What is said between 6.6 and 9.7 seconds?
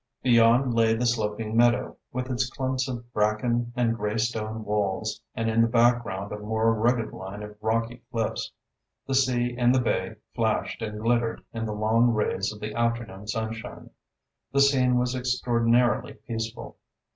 rugged line of rocky cliffs. The sea